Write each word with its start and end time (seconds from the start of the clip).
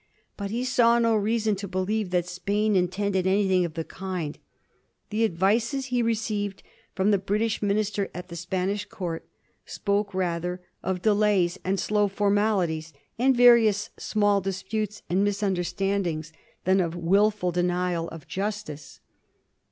But 0.35 0.49
he 0.49 0.63
saw 0.65 0.97
no 0.97 1.15
reason 1.15 1.55
to 1.57 1.67
be 1.67 1.77
lieve 1.77 2.09
that 2.09 2.25
Spain 2.27 2.75
intended 2.75 3.27
anything 3.27 3.65
of 3.65 3.75
the 3.75 3.83
kind. 3.83 4.39
The 5.11 5.23
ad 5.23 5.37
vices 5.37 5.85
he 5.93 6.01
received 6.01 6.63
from 6.95 7.11
the 7.11 7.19
British 7.19 7.61
Minister 7.61 8.09
at 8.11 8.27
the 8.29 8.35
Spanish 8.35 8.85
Court 8.85 9.27
spoke 9.63 10.15
rather 10.15 10.59
of 10.81 11.03
delays 11.03 11.59
and 11.63 11.79
slow 11.79 12.07
formalities, 12.07 12.93
and 13.19 13.37
various 13.37 13.91
small 13.95 14.41
disputes 14.41 15.03
and 15.07 15.23
misunderstandings, 15.23 16.33
than 16.63 16.79
of 16.79 16.95
wil 16.95 17.25
1738. 17.25 17.25
ALDERMAN 17.29 17.29
PERRY'S 17.29 17.37
MOTION. 17.45 17.45
153 17.45 17.45
ful 17.45 17.51
denial 17.51 18.07
of 18.09 18.27
justice. 18.27 18.99